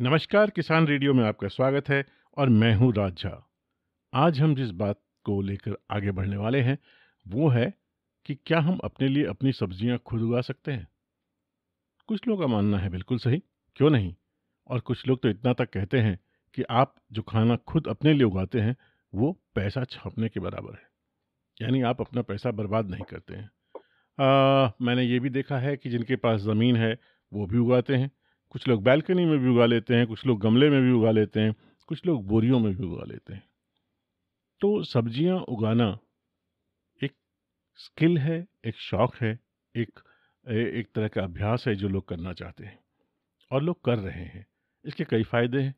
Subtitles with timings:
[0.00, 2.06] नमस्कार किसान रेडियो में आपका स्वागत है
[2.38, 3.26] और मैं हूँ राज
[4.14, 6.78] आज हम जिस बात को लेकर आगे बढ़ने वाले हैं
[7.28, 7.74] वो है
[8.26, 10.88] कि क्या हम अपने लिए अपनी सब्ज़ियाँ खुद उगा सकते हैं?
[12.08, 13.42] कुछ लोगों का मानना है बिल्कुल सही
[13.76, 14.14] क्यों नहीं?
[14.68, 16.18] और कुछ लोग तो इतना तक कहते हैं
[16.54, 18.76] कि आप जो खाना खुद अपने लिए उगाते हैं
[19.14, 20.88] वो पैसा छापने के बराबर है।
[21.62, 23.50] यानी आप अपना पैसा बर्बाद नहीं करते हैं।
[24.18, 26.98] आ, मैंने ये भी देखा है कि जिनके पास ज़मीन है
[27.32, 28.10] वो भी उगाते हैं।
[28.50, 31.40] कुछ लोग बैल्कनी में भी उगा लेते हैं, कुछ लोग गमले में भी उगा लेते
[31.40, 31.54] हैं,
[31.88, 33.42] कुछ लोग बोरियों में भी उगा लेते हैं।
[34.60, 35.98] तो सब्ज़ियाँ उगाना
[37.00, 37.12] एक
[37.78, 39.38] स्किल है, एक शौक है,
[39.74, 40.00] एक
[40.46, 42.78] एक तरह का अभ्यास है जो लोग करना चाहते हैं
[43.50, 44.46] और लोग कर रहे हैं।
[44.84, 45.74] इसके कई फ़ायदे हैं।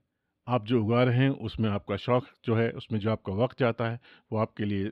[0.46, 3.90] आप जो उगा रहे हैं, उसमें आपका शौक़ जो है, उसमें जो आपका वक्त जाता
[3.90, 3.98] है,
[4.32, 4.90] वो आपके लिए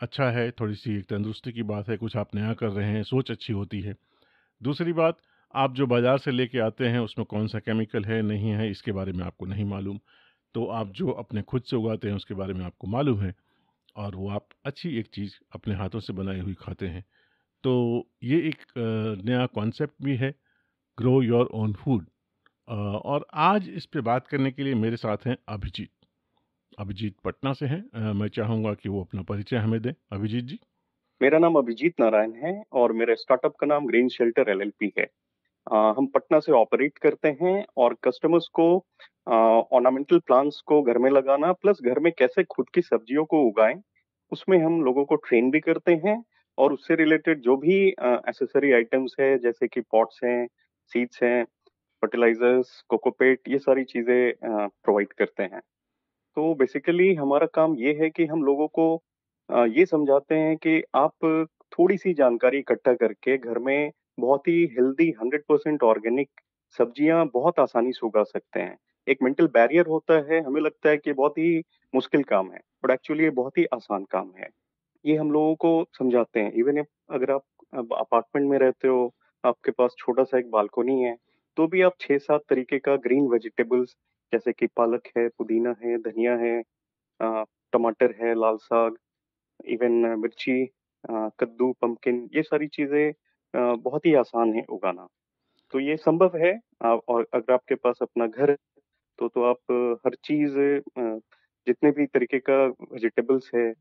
[0.00, 3.02] अच्छा है, थोड़ी सी एक तंदुरुस्ती की बात है, कुछ आप नया कर रहे हैं,
[3.02, 3.94] सोच अच्छी होती है।
[4.60, 5.18] दूसरी बात
[5.54, 8.92] आप जो बाज़ार से लेके आते हैं, उसमें कौन सा केमिकल है, नहीं है, इसके
[8.92, 9.98] बारे में आपको नहीं मालूम।
[10.54, 13.34] तो आप जो अपने खुद से उगाते हैं, उसके बारे में आपको मालूम है
[13.96, 17.04] और वो आप अच्छी एक चीज़ अपने हाथों से बनाई हुई खाते हैं।
[17.64, 18.64] तो ये एक
[19.24, 20.34] नया कॉन्सेप्ट भी है,
[20.98, 22.06] ग्रो योर ओन फ़ूड।
[22.68, 25.90] और आज इस पे बात करने के लिए मेरे साथ हैं अभिजीत।
[26.78, 30.58] अभिजीत पटना से हैं। मैं चाहूँगा कि वो अपना परिचय हमें दें। अभिजीत जी?
[31.20, 35.06] मेरा नाम अभिजीत नारायण है और मेरे स्टार्टअप का नाम ग्रीन शेल्टर एलएलपी है।
[35.66, 38.66] हम पटना से ऑपरेट करते हैं और कस्टमर्स को
[39.26, 43.74] ऑर्नामेंटल प्लांट्स को घर में लगाना प्लस घर में कैसे खुद की सब्जियों को उगाएँ,
[44.32, 46.22] उसमें हम लोगों को ट्रेन भी करते हैं
[46.58, 47.76] और उससे रिलेटेड जो भी
[48.28, 50.46] एसेसरी आइटम्स है, जैसे कि पॉट्स हैं
[50.92, 51.44] सीड्स हैं
[52.02, 55.60] फर्टिलाइजर्स कोकोपेट ये सारी चीज़ें प्रोवाइड करते हैं।
[56.36, 58.86] तो बेसिकली हमारा काम ये है कि हम लोगों को
[59.70, 61.14] ये समझाते हैं कि आप
[61.72, 66.28] थोड़ी सी जानकारी इकट्ठा करके घर में बहुत ही हेल्दी हंड्रेड परसेंट ऑर्गेनिक
[66.76, 70.96] सब्ज़ियाँ बहुत आसानी से उगा सकते हैं। एक मेंटल बैरियर होता है, हमें लगता है
[70.98, 71.62] कि बहुत ही
[71.94, 74.48] मुश्किल काम है बट एक्चुअली ये बहुत ही आसान काम है।
[75.04, 76.78] ये हम लोगों को समझाते हैं। इवन
[77.10, 77.44] अगर आप
[77.94, 79.12] अपार्टमेंट में रहते हो,
[79.44, 81.16] आपके पास छोटा सा एक बालकोनी है
[81.56, 83.94] तो भी आप छह सात तरीके का ग्रीन वेजिटेबल्स
[84.32, 86.62] जैसे कि पालक है, पुदीना है, धनिया है
[87.72, 88.96] टमाटर है, लाल साग
[89.68, 90.64] इवन मिर्ची
[91.40, 93.12] कद्दू पम्पकिन ये सारी चीज़ें
[93.54, 95.06] बहुत ही आसान है उगाना।
[95.72, 96.52] तो ये संभव है
[96.84, 98.54] और अगर आपके पास अपना घर
[99.18, 99.72] तो तो आप
[100.06, 100.58] हर चीज़
[101.66, 103.72] जितने भी तरीके का वेजिटेबल्स है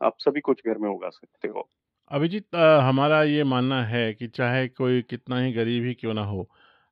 [0.00, 1.68] आप सभी कुछ घर में उगा सकते हो।
[2.10, 6.48] अभिजीत हमारा ये मानना है कि चाहे कोई कितना ही गरीब ही क्यों ना हो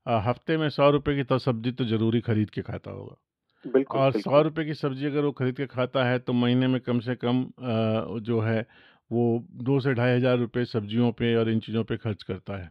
[0.06, 3.16] आ, हफ़्ते में सौ रुपए की तो सब्ज़ी तो ज़रूरी खरीद के खाता होगा।
[3.64, 6.80] बिल्कुल और सौ रुपए की सब्ज़ी अगर वो खरीद के खाता है तो महीने में
[6.82, 8.66] कम से कम आ, जो है
[9.12, 9.24] वो
[9.62, 12.70] दो से ढाई हज़ार रुपये सब्जियों पे और इन चीज़ों पे खर्च करता है।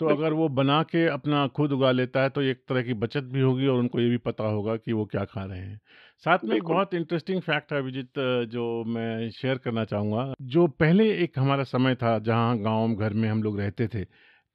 [0.00, 3.24] तो अगर वो बना के अपना खुद उगा लेता है तो एक तरह की बचत
[3.24, 5.78] भी होगी और उनको ये भी पता होगा कि वो क्या खा रहे हैं।
[6.24, 8.18] साथ में एक बहुत इंटरेस्टिंग फैक्ट है अभिजीत
[8.50, 13.28] जो मैं शेयर करना चाहूँगा। जो पहले एक हमारा समय था जहाँ गाँव घर में
[13.28, 14.04] हम लोग रहते थे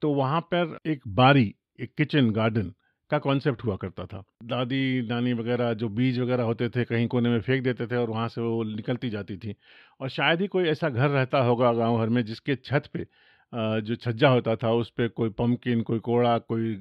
[0.01, 2.71] तो वहाँ पर एक बारी एक किचन गार्डन
[3.11, 7.29] का कॉन्सेप्ट हुआ करता था। दादी, नानी वगैरह जो बीज वगैरह होते थे, कहीं कोने
[7.29, 9.55] में फेंक देते थे और वहाँ से वो निकलती जाती थी।
[10.01, 13.05] और शायद ही कोई ऐसा घर रहता होगा गाँव भर में जिसके छत पे
[13.53, 16.75] जो छज्जा होता था, उस पर कोई पम्पकिन कोई कोड़ा, कोई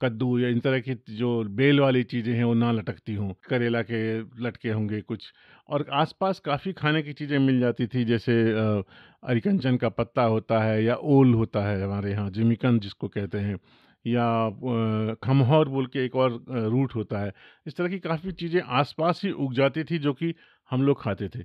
[0.00, 3.82] कद्दू या इन तरह की जो बेल वाली चीज़ें हैं, वो ना लटकती हों। करेला
[3.82, 4.00] के
[4.44, 5.32] लटके होंगे कुछ।
[5.68, 10.82] और आसपास काफ़ी खाने की चीज़ें मिल जाती थी, जैसे अरिकंचन का पत्ता होता है
[10.84, 13.58] या ओल होता है हमारे यहाँ, जिमिकन जिसको कहते हैं।
[14.04, 16.32] या खमहौर बोल के एक और
[16.68, 17.32] रूट होता है।
[17.66, 20.34] इस तरह की काफ़ी चीज़ें आसपास ही उग जाती थी जो कि
[20.70, 21.42] हम लोग खाते थे।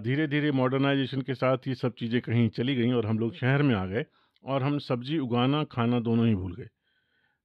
[0.00, 3.62] धीरे धीरे मॉडर्नाइजेशन के साथ ये सब चीज़ें कहीं चली गई और हम लोग शहर
[3.62, 4.04] में आ गए
[4.44, 6.68] और हम सब्ज़ी उगाना खाना दोनों ही भूल गए।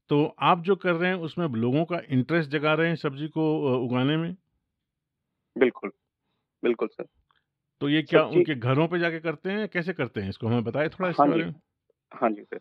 [0.10, 3.52] तो आप जो कर रहे हैं उसमें लोगों का इंटरेस्ट जगा रहे हैं सब्ज़ी को
[3.78, 4.36] उगाने में?
[5.56, 5.92] बिल्कुल
[6.64, 7.06] बिल्कुल सर।
[7.82, 10.30] तो ये क्या उनके घरों पे जाके करते हैं कैसे करते हैं?
[10.30, 11.56] इसको हमें बताएँ थोड़ा इसके हाँ बारे में।
[12.12, 12.60] हाँ जी सर।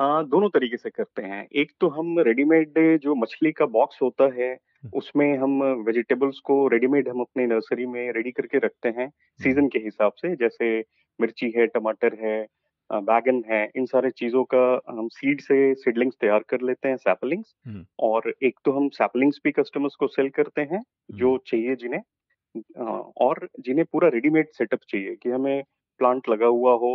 [0.00, 4.56] दोनों तरीके से करते हैं। एक तो हम रेडीमेड जो मछली का बॉक्स होता है
[4.92, 9.08] उसमें हम वेजिटेबल्स को रेडीमेड हम अपने नर्सरी में रेडी करके रखते हैं
[9.40, 10.78] सीज़न के हिसाब से। जैसे
[11.18, 12.40] मिर्ची है टमाटर है
[12.90, 17.54] बैगन है इन सारे चीज़ों का हम सीड से सीडलिंग्स तैयार कर लेते हैं सैपलिंग्स
[18.00, 20.82] और एक तो हम सैपलिंग्स भी कस्टमर्स को सेल करते हैं
[21.16, 22.00] जो चाहिए जिन्हें
[23.20, 25.62] और जिन्हें पूरा रेडीमेड सेटअप चाहिए कि हमें
[26.00, 26.92] प्लांट लगा हुआ हो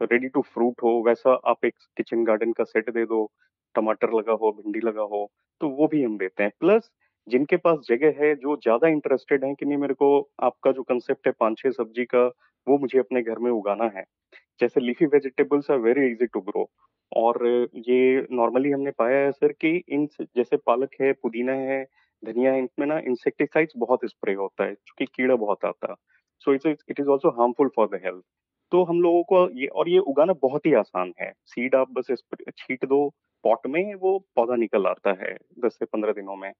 [0.00, 3.24] रेडी टू फ्रूट हो वैसा आप एक किचन गार्डन का सेट दे दो
[3.74, 5.26] टमाटर लगा हो भिंडी लगा हो
[5.60, 6.90] तो वो भी हम देते हैं प्लस
[7.26, 10.08] जिनके पास जगह है जो ज़्यादा इंटरेस्टेड है कि नहीं मेरे को
[10.42, 12.26] आपका जो कंसेप्ट है पाँच छह सब्ज़ी का
[12.66, 14.04] वो मुझे अपने घर में उगाना है
[14.60, 16.68] जैसे leafy vegetables are very easy to grow
[17.12, 17.46] और
[17.88, 20.06] ये नॉर्मली हमने पाया है सर कि इन
[20.36, 21.82] जैसे पालक है, पुदीना है,
[22.22, 25.96] धनिया है, इनमें ना इंसेक्टिसाइड्स बहुत स्प्रे होता है क्योंकि कीड़ा बहुत आता है।
[26.44, 28.22] So it's it is also harmful for the health.
[28.72, 32.06] तो हम लोगों को ये और ये उगाना बहुत ही आसान है। सीड आप बस
[32.12, 33.08] स्प्रे छींट दो
[33.44, 36.52] पॉट में, वो पौधा निकल आता है 10 से 15 दिनों में।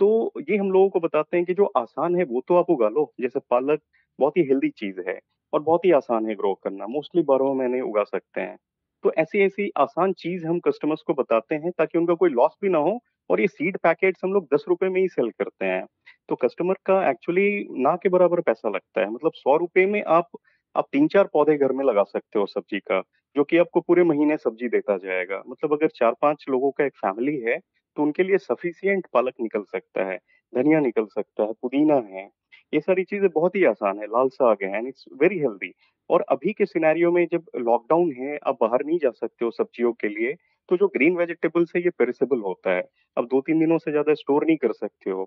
[0.00, 2.88] तो ये हम लोगों को बताते हैं कि जो आसान है वो तो आप उगा
[2.88, 3.80] लो। जैसे पालक
[4.18, 5.18] बहुत ही हेल्दी चीज़ है
[5.52, 8.56] और बहुत ही आसान है ग्रो करना, मोस्टली 12 महीने उगा सकते हैं।
[9.04, 12.78] तो ऐसी-ऐसी आसान चीज़ हम कस्टमर्स को बताते हैं ताकि उनका कोई लॉस भी ना
[12.78, 12.98] हो
[13.30, 15.84] और ये सीड पैकेट्स हम लोग ₹10 में ही सेल करते हैं।
[16.28, 17.48] तो कस्टमर का एक्चुअली
[17.82, 20.28] ना के बराबर पैसा लगता है। मतलब ₹100 में आप
[20.76, 23.00] आप 3-4 पौधे घर में लगा सकते हो सब्ज़ी का,
[23.36, 27.36] जो कि आपको पूरे महीने सब्ज़ी देता जाएगा। मतलब अगर 4-5 लोगों का एक फैमिली
[27.42, 27.58] है,
[27.96, 30.18] तो उनके लिए सफिशिएंट पालक निकल सकता है,
[30.52, 32.28] धनिया निकल सकता है, पुदीना है।
[32.72, 35.72] ये सारी चीज़ें बहुत ही आसान है, लाल साग है एंड इट्स वेरी हेल्दी।
[36.10, 39.92] और अभी के सिनेरियो में जब लॉकडाउन है, आप बाहर नहीं जा सकते हो सब्जियों
[39.94, 40.34] के लिए,
[40.68, 42.82] तो जो ग्रीन वेजिटेबल्स है ये पेरिसेबल होता है।
[43.16, 45.24] अब 2-3 दिनों से ज़्यादा स्टोर नहीं कर सकते हो।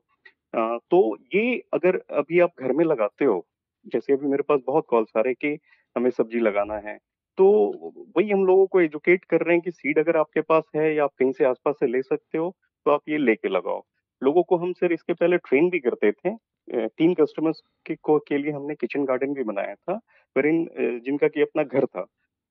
[0.53, 3.39] अ, तो ये अगर अभी आप घर में लगाते हो,
[3.85, 5.59] जैसे अभी मेरे पास बहुत कॉल्स आ रहे हैं कि
[5.95, 6.97] हमें सब्ज़ी लगाना है,
[7.37, 7.45] तो
[8.17, 11.03] वही हम लोगों को एजुकेट कर रहे हैं कि सीड अगर आपके पास है या
[11.03, 12.49] आप कहीं से आस-पास से ले सकते हो,
[12.85, 13.81] तो आप ये लेके लगाओ।
[14.21, 16.35] लोगों को हम सर इसके पहले ट्रेन भी करते थे।
[16.89, 19.95] तीन कस्टमर्स के को के लिए हमने किचन गार्डन भी बनाया था,
[20.35, 20.65] पर इन
[21.05, 22.05] जिनका कि अपना घर था।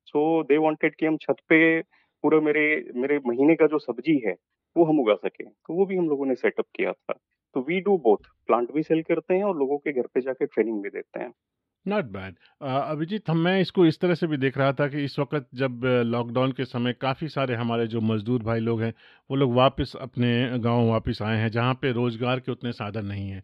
[0.07, 1.81] सो दे वांटेड कि हम छत पे
[2.25, 2.65] पूरा मेरे
[2.97, 4.35] मेरे महीने का जो सब्ज़ी है,
[4.77, 7.15] वो हम उगा सके तो वो भी हम लोगों ने सेटअप किया था।
[7.55, 10.47] तो वी डू बोथ प्लांट भी सेल करते हैं और लोगों के घर पे जाके
[10.47, 11.33] ट्रेनिंग भी देते हैं।
[11.87, 15.19] नॉट बैड अभिजीत, हम, मैं इसको इस तरह से भी देख रहा था कि इस
[15.19, 18.93] वक्त जब लॉकडाउन के समय काफ़ी सारे हमारे जो मज़दूर भाई लोग हैं,
[19.31, 23.29] वो लोग वापस अपने गाँव वापस आए हैं, जहाँ पे रोज़गार के उतने साधन नहीं
[23.31, 23.43] हैं।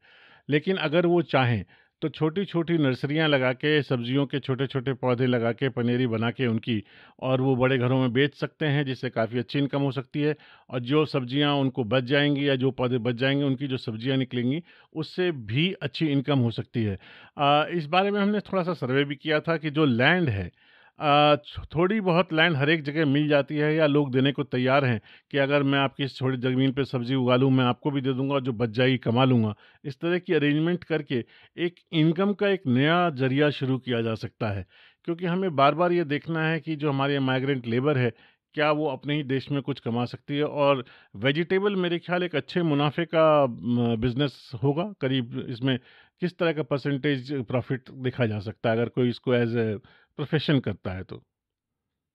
[0.49, 1.65] लेकिन अगर वो चाहें
[2.07, 6.31] तो छोटी छोटी नर्सरियाँ लगा के सब्जियों के छोटे छोटे पौधे लगा के पनीरी बना
[6.31, 6.83] के उनकी
[7.21, 10.37] और वो बड़े घरों में बेच सकते हैं जिससे काफ़ी अच्छी इनकम हो सकती है।
[10.71, 14.63] और जो सब्ज़ियाँ उनको बच जाएँगी या जो पौधे बच जाएँगे उनकी जो सब्ज़ियाँ निकलेंगी
[14.95, 16.99] उससे भी अच्छी इनकम हो सकती है।
[17.39, 20.51] आ, इस बारे में हमने थोड़ा सा सर्वे भी किया था कि जो लैंड है
[21.75, 25.01] थोड़ी बहुत लैंड हर एक जगह मिल जाती है या लोग देने को तैयार हैं
[25.31, 28.39] कि अगर मैं आपकी थोड़ी ज़मीन पे सब्ज़ी उगा लूँ मैं आपको भी दे दूँगा
[28.41, 29.55] जो बच जाएगी कमा लूँगा।
[29.85, 31.25] इस तरह की अरेंजमेंट करके
[31.57, 34.67] एक इनकम का एक नया ज़रिया शुरू किया जा सकता है।
[35.05, 38.13] क्योंकि हमें बार बार ये देखना है कि जो हमारे माइग्रेंट लेबर है,
[38.55, 40.45] क्या वो अपने ही देश में कुछ कमा सकती है?
[40.45, 40.85] और
[41.17, 43.47] वेजिटेबल मेरे ख्याल एक अच्छे मुनाफे का
[43.97, 45.79] बिज़नेस होगा। करीब इसमें
[46.23, 48.77] किस तरह का परसेंटेज प्रॉफिट देखा जा सकता है?
[48.77, 49.77] अगर कोई इसको एज ए
[50.19, 51.23] प्रोफेशन करता है तो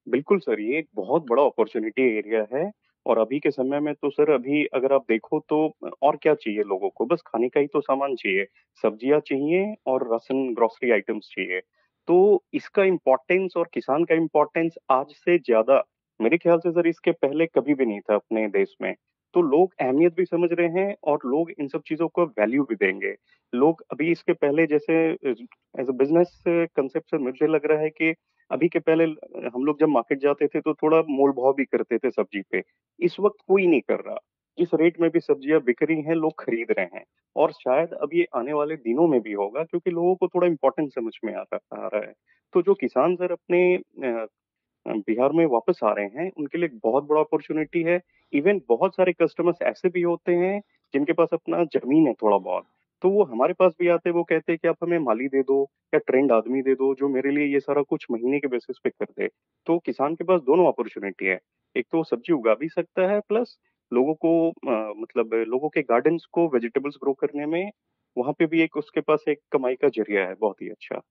[0.07, 2.69] बिल्कुल सर, ये एक बहुत बड़ा अपॉर्च्युनिटी एरिया है
[3.05, 5.57] और अभी के समय में तो सर अभी अगर आप देखो तो
[6.03, 7.05] और क्या चाहिए लोगों को?
[7.05, 8.45] बस खाने का ही तो सामान चाहिए।
[8.83, 11.59] सब्ज़ियाँ चाहिए और राशन ग्रोसरी आइटम्स चाहिए।
[12.07, 15.83] तो इसका इम्पोर्टेंस और किसान का इम्पोर्टेंस आज से ज़्यादा
[16.19, 18.93] मेरे ख्याल से सर इसके पहले कभी भी नहीं था अपने देश में।
[19.35, 22.75] तो लोग अहमियत भी समझ रहे हैं और लोग इन सब चीज़ों को वैल्यू भी
[22.77, 23.15] देंगे।
[23.53, 24.93] लोग अभी इसके पहले जैसे
[25.25, 28.13] एज़ अ बिज़नेस कांसेप्ट से मुझे लग रहा है कि
[28.51, 29.03] अभी के पहले
[29.49, 32.61] हम लोग जब मार्केट जाते थे तो थोड़ा मोल-भाव भी करते थे सब्ज़ी पे।
[32.99, 34.17] इस वक़्त कोई नहीं कर रहा।
[34.57, 37.03] जिस रेट में भी सब्ज़ियाँ बिक रही हैं, लोग खरीद रहे हैं
[37.35, 40.93] और शायद अब ये आने वाले दिनों में भी होगा क्योंकि लोगों को थोड़ा इम्पोर्टेंस
[40.95, 42.13] समझ में आता आ रहा है।
[42.53, 43.61] तो जो किसान सर अपने
[44.85, 47.99] बिहार में वापस आ रहे हैं, उनके लिए बहुत बड़ा अपॉर्चुनिटी है।
[48.33, 50.59] इवन बहुत सारे कस्टमर्स ऐसे भी होते हैं,
[50.93, 52.65] जिनके पास अपना ज़मीन है थोड़ा-बहुत।
[53.01, 55.41] तो वो हमारे पास भी आते हैं, वो कहते हैं कि आप हमें माली दे
[55.43, 55.61] दो
[55.93, 58.89] या ट्रेंड आदमी दे दो, जो मेरे लिए ये सारा कुछ महीने के बेसिस पे
[58.89, 59.27] कर दे।
[59.67, 61.39] तो किसान के पास दोनों अपॉर्चुनिटी है।
[61.75, 63.57] एक तो सब्ज़ी उगा भी सकता है, प्लस
[63.91, 67.71] लोगों को अ, मतलब लोगों के गार्डन्स को वेजिटेबल्स ग्रो करने में,
[68.17, 71.01] वहाँ पे भी एक उसके पास एक कमाई का ज़रिया है, बहुत ही अच्छा।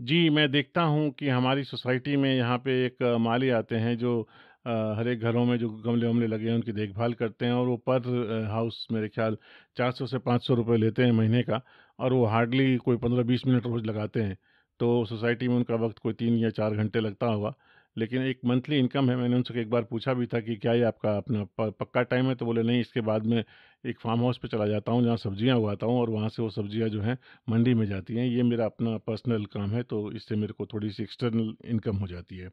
[0.00, 4.20] जी, मैं देखता हूँ कि हमारी सोसाइटी में यहाँ पे एक माली आते हैं जो
[4.66, 8.46] हर एक घरों में जो गमले-वमले लगे हैं उनकी देखभाल करते हैं और वो पर
[8.50, 9.36] हाउस मेरे ख़्याल
[9.76, 11.60] 400 से 500 रुपए लेते हैं महीने का
[11.98, 14.36] और वो हार्डली कोई 15-20 मिनट रोज़ लगाते हैं।
[14.80, 17.54] तो सोसाइटी में उनका वक़्त कोई तीन या चार घंटे लगता होगा।
[17.96, 20.82] लेकिन एक मंथली इनकम है, मैंने उनसे एक बार पूछा भी था कि क्या ये
[20.84, 22.34] आपका अपना पक्का टाइम है?
[22.34, 23.42] तो बोले नहीं इसके बाद में
[23.84, 26.48] एक फार्म हाउस पे चला जाता हूँ जहाँ सब्ज़ियाँ उगाता हूँ और वहाँ से वो
[26.50, 27.16] सब्ज़ियाँ जो हैं
[27.48, 31.02] मंडी में जाती हैं। ये मेरा अपना पर्सनल काम है तो इससे मेरे को थोड़ी-सी
[31.02, 32.50] एक्सटर्नल इनकम हो जाती है।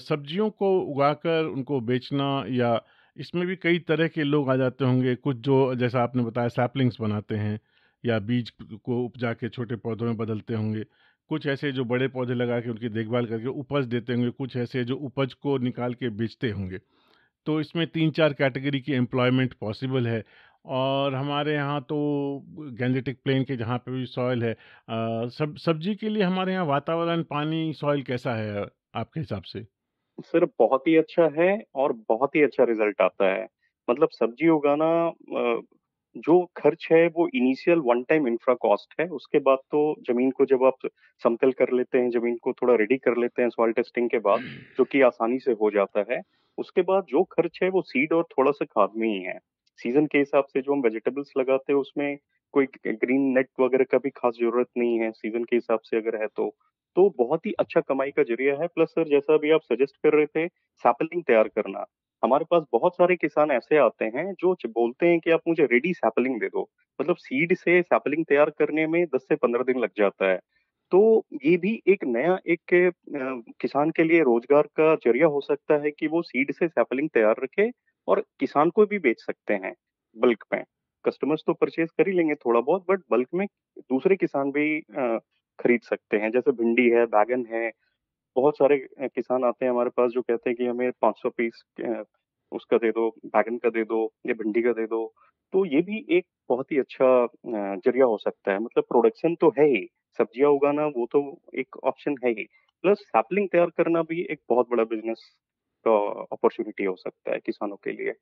[0.00, 2.80] सब्जियों को उगाकर उनको बेचना या
[3.16, 7.00] इसमें भी कई तरह के लोग आ जाते होंगे। कुछ जो जैसा आपने बताया सैपलिंग्स
[7.00, 7.58] बनाते हैं
[8.04, 10.84] या बीज को उपजा के छोटे पौधों में बदलते होंगे।
[11.30, 14.84] कुछ ऐसे जो बड़े पौधे लगा के उनकी देखभाल करके उपज देते होंगे, कुछ ऐसे
[14.84, 16.78] जो उपज को निकाल के बेचते होंगे।
[17.46, 20.24] तो इसमें 3-4 कैटेगरी की एम्प्लॉयमेंट पॉसिबल है
[20.74, 21.96] और हमारे यहाँ तो
[22.78, 24.56] गैंजेटिक प्लेन के जहाँ पे भी सॉइल है अ,
[25.30, 28.66] सब सब्ज़ी के लिए हमारे यहाँ वातावरण, पानी, सॉइल कैसा है
[28.96, 29.66] आपके हिसाब से?
[30.18, 33.46] सर बहुत ही अच्छा है और बहुत ही अच्छा रिज़ल्ट आता है
[33.88, 34.86] मतलब सब्ज़ी उगाना
[36.16, 40.44] जो खर्च है वो initial one time infra cost है उसके बाद तो ज़मीन को
[40.46, 40.88] जब आप
[41.22, 44.40] समतल कर लेते हैं ज़मीन को थोड़ा रेडी कर लेते हैं सॉइल टेस्टिंग के बाद
[44.78, 46.20] जो कि आसानी से हो जाता है
[46.58, 49.38] उसके बाद जो खर्च है वो सीड और थोड़ा सा खाद में ही है।
[49.78, 52.16] सीज़न के हिसाब से जो हम वेजिटेबल्स लगाते हैं उसमें
[52.54, 56.20] कोई ग्रीन नेट वगैरह का भी खास ज़रूरत नहीं है सीज़न के हिसाब से अगर
[56.22, 56.48] है तो।
[56.96, 60.14] तो बहुत ही अच्छा कमाई का ज़रिया है प्लस सर जैसा अभी आप सजेस्ट कर
[60.14, 60.46] रहे थे
[60.84, 61.84] सैपलिंग तैयार करना।
[62.24, 65.92] हमारे पास बहुत सारे किसान ऐसे आते हैं जो बोलते हैं कि आप मुझे रेडी
[65.94, 69.90] सैपलिंग दे दो। मतलब सीड से सैपलिंग तैयार करने में दस से पंद्रह दिन लग
[69.98, 70.38] जाता है।
[70.92, 72.74] तो ये भी एक नया एक
[73.60, 77.36] किसान के लिए रोज़गार का ज़रिया हो सकता है कि वो सीड से सैपलिंग तैयार
[77.42, 77.70] रखे
[78.08, 79.74] और किसान को भी बेच सकते हैं
[80.16, 80.62] बल्क में।
[81.04, 83.46] कस्टमर्स तो परचेज कर ही लेंगे थोड़ा बहुत बट बल्क में
[83.80, 84.80] दूसरे किसान भी
[85.58, 87.70] खरीद सकते हैं। जैसे भिंडी है, बैगन है
[88.36, 88.76] बहुत सारे
[89.08, 91.62] किसान आते हैं हमारे पास जो कहते हैं कि हमें 500 पीस
[92.52, 95.06] उसका दे दो, बैगन का दे दो या भिंडी का दे दो
[95.52, 97.06] तो ये भी एक बहुत ही अच्छा
[97.78, 99.86] ज़रिया हो सकता है। मतलब प्रोडक्शन तो है ही,
[100.18, 101.20] सब्ज़ियाँ उगाना वो तो
[101.58, 102.44] एक ऑप्शन है ही,
[102.84, 105.24] प्लस सैपलिंग तैयार करना भी एक बहुत बड़ा बिज़नेस
[105.86, 105.92] का
[106.32, 108.12] अपॉर्चुनिटी हो सकता है किसानों के लिए।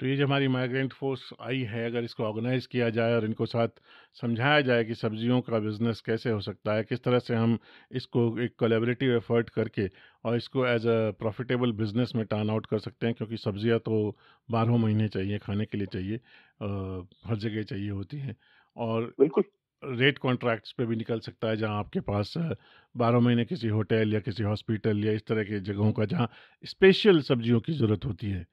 [0.00, 3.46] तो ये जो हमारी माइग्रेंट फोर्स आई है अगर इसको ऑर्गेनाइज किया जाए और इनको
[3.46, 3.68] साथ
[4.16, 7.58] समझाया जाए कि सब्जियों का बिज़नेस कैसे हो सकता है किस तरह से हम
[7.92, 9.88] इसको एक कोलेबरेटिव एफर्ट करके
[10.24, 14.16] और इसको एज अ प्रॉफिटेबल बिज़नेस में टर्न आउट कर सकते हैं क्योंकि सब्ज़ियाँ तो
[14.48, 18.36] बारहों महीने चाहिए खाने के लिए चाहिए अ, हर जगह चाहिए होती हैं।
[18.76, 19.44] और बिल्कुल।
[19.82, 22.32] रेट कॉन्ट्रैक्ट्स पे भी निकल सकता है जहाँ आपके पास
[22.94, 26.28] बारह महीने किसी होटल या किसी हॉस्पिटल या इस तरह की जगहों का जहाँ
[26.64, 28.44] स्पेशल सब्जियों की ज़रूरत होती है।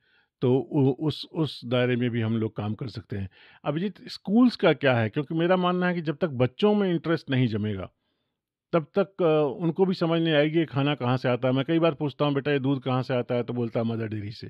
[0.43, 0.57] तो
[1.01, 3.29] उस उस दायरे में भी हम लोग काम कर सकते हैं।
[3.65, 5.09] अभिजीत स्कूल्स का क्या है?
[5.09, 7.89] क्योंकि मेरा मानना है कि जब तक बच्चों में इंटरेस्ट नहीं जमेगा
[8.73, 9.21] तब तक
[9.62, 12.33] उनको भी समझ नहीं आएगी खाना कहाँ से आता है। मैं कई बार पूछता हूँ
[12.33, 13.43] बेटा ये दूध कहाँ से आता है?
[13.43, 14.47] तो बोलता है मदर डेयरी से।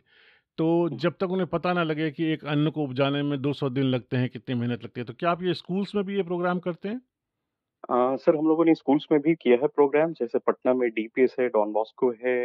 [0.57, 3.85] तो जब तक उन्हें पता ना लगे कि एक अन्न को उपजाने में 200 दिन
[3.87, 6.59] लगते हैं कितनी मेहनत लगती है तो क्या आप ये स्कूल्स में भी ये प्रोग्राम
[6.61, 7.01] करते हैं?
[7.83, 11.35] अ, सर हम लोगों ने स्कूल्स में भी किया है प्रोग्राम जैसे पटना में डीपीएस
[11.39, 12.35] है डॉन बॉस्को है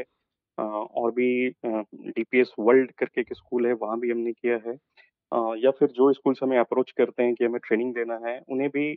[0.58, 1.28] और भी
[1.64, 4.76] डीपीएस वर्ल्ड करके एक स्कूल है, वहाँ भी हमने किया है।
[5.58, 8.94] या फिर जो स्कूल्स हमें अप्रोच करते हैं कि हमें ट्रेनिंग देना है, उन्हें भी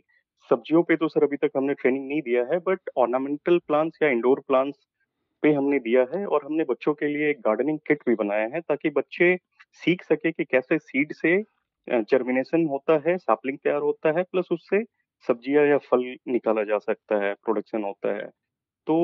[0.50, 4.08] सब्जियों पे तो सर अभी तक हमने ट्रेनिंग नहीं दिया है बट ऑर्नामेंटल प्लांट्स या
[4.10, 4.78] इंडोर प्लांट्स
[5.42, 8.60] पे हमने दिया है और हमने बच्चों के लिए एक गार्डनिंग किट भी बनाया है,
[8.62, 9.36] ताकि बच्चे
[9.82, 11.36] सीख सके कि कैसे सीड से
[12.04, 14.82] जर्मिनेशन होता है सैपलिंग तैयार होता है प्लस उससे
[15.26, 18.30] सब्ज़ियाँ या फल निकाला जा सकता है प्रोडक्शन होता है।
[18.86, 18.96] तो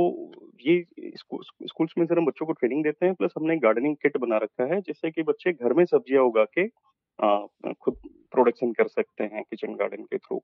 [0.60, 0.74] ये
[1.16, 4.38] स्कूल स्कूल्स में सर हम बच्चों को ट्रेनिंग देते हैं प्लस हमने गार्डनिंग किट बना
[4.38, 6.66] रखा है जिससे कि बच्चे घर में सब्ज़ियाँ उगा के
[7.18, 7.96] अ, खुद
[8.32, 10.40] प्रोडक्शन कर सकते हैं किचन गार्डन के थ्रू।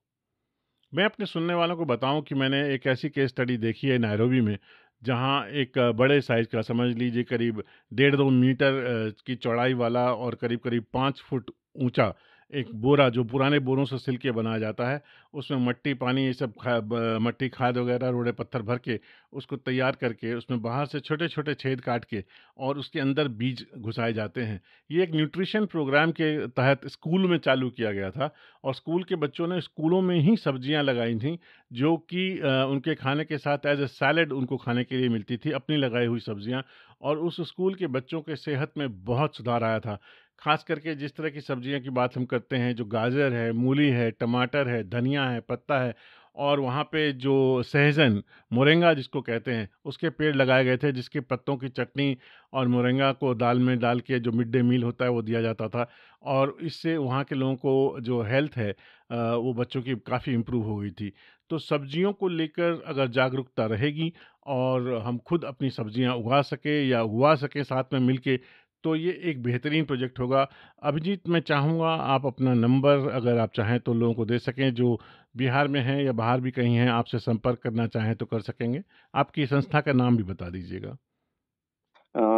[0.92, 4.40] मैं अपने सुनने वालों को बताऊँ कि मैंने एक ऐसी केस स्टडी देखी है नैरोबी
[4.40, 4.58] में
[5.02, 7.62] जहाँ एक बड़े साइज़ का समझ लीजिए करीब
[7.92, 8.80] डेढ़ दो मीटर
[9.26, 11.50] की चौड़ाई वाला और करीब करीब पाँच फुट
[11.82, 12.12] ऊँचा
[12.50, 15.02] एक बोरा जो पुराने बोरों से सिल के बनाया जाता है,
[15.34, 16.78] उसमें मट्टी, पानी, ये सब खा
[17.20, 18.98] मट्टी, खाद वगैरह, रोड़े, पत्थर भर के
[19.32, 22.22] उसको तैयार करके उसमें बाहर से छोटे छोटे छेद काट के
[22.58, 24.60] और उसके अंदर बीज घुसाए जाते हैं।
[24.90, 28.32] ये एक न्यूट्रिशन प्रोग्राम के तहत स्कूल में चालू किया गया था
[28.64, 31.38] और स्कूल के बच्चों ने स्कूलों में ही सब्ज़ियाँ लगाई थी,
[31.72, 35.50] जो कि उनके खाने के साथ एज ए सैलड उनको खाने के लिए मिलती थी,
[35.52, 36.62] अपनी लगाई हुई सब्ज़ियाँ
[37.02, 39.98] और उस स्कूल के बच्चों के सेहत में बहुत सुधार आया था।
[40.38, 43.88] खास करके जिस तरह की सब्ज़ियाँ की बात हम करते हैं, जो गाजर है, मूली
[43.90, 45.94] है, टमाटर है, धनिया है, पत्ता है
[46.36, 48.22] और वहाँ पे जो सहजन,
[48.52, 52.16] मोरिंगा जिसको कहते हैं, उसके पेड़ लगाए गए थे जिसके पत्तों की चटनी
[52.52, 55.42] और मोरिंगा को दाल में डाल के जो मिड डे मील होता है वो दिया
[55.42, 55.88] जाता था
[56.24, 58.70] और इससे वहाँ के लोगों को जो हेल्थ है
[59.12, 61.12] वो बच्चों की काफ़ी इम्प्रूव हो गई थी।
[61.50, 64.12] तो सब्जियों को लेकर अगर जागरूकता रहेगी
[64.46, 68.36] और हम खुद अपनी सब्ज़ियाँ उगा सके या उगा सके साथ में मिलके
[68.84, 70.46] तो ये एक बेहतरीन प्रोजेक्ट होगा।
[70.82, 74.98] अभिजीत, मैं चाहूँगा आप अपना नंबर अगर आप चाहें तो लोगों को दे सकें, जो
[75.36, 78.82] बिहार में हैं या बाहर भी कहीं हैं, आपसे संपर्क करना चाहें तो कर सकेंगे।
[79.14, 80.96] आपकी संस्था का नाम भी बता दीजिएगा।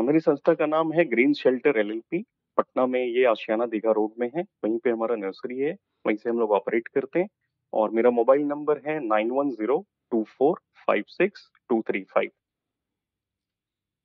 [0.02, 2.24] मेरी संस्था का नाम है ग्रीन शेल्टर एलएलपी।
[2.58, 5.72] पटना में ये आशियाना दीघा रोड में है। वहीं पे हमारा नर्सरी है,
[6.06, 7.28] वहीं से हम लोग ऑपरेट करते हैं।
[7.72, 12.30] और मेरा मोबाइल नंबर है nine one zero two four five six two three five.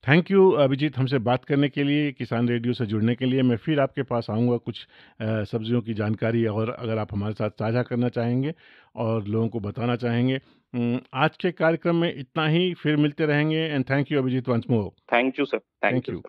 [0.04, 3.58] Thank you Abhijit हमसे बात करने के लिए किसान रेडियो से जुड़ने के लिए। मैं
[3.58, 4.78] फिर आपके पास आऊँगा कुछ
[5.22, 8.54] सब्जियों की जानकारी और अगर आप हमारे साथ साझा करना चाहेंगे
[8.96, 10.40] और लोगों को बताना चाहेंगे।
[11.16, 14.90] आज के कार्यक्रम में इतना ही। फिर मिलते रहेंगे। And thank you Abhijit once more
[15.14, 16.22] thank you sir thank you